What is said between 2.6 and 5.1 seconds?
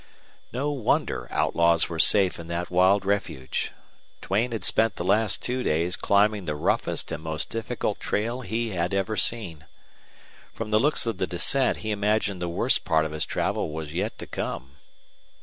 wild refuge! Duane had spent the